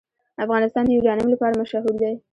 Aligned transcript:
افغانستان 0.43 0.83
د 0.85 0.89
یورانیم 0.97 1.27
لپاره 1.33 1.59
مشهور 1.61 1.93
دی. 2.01 2.13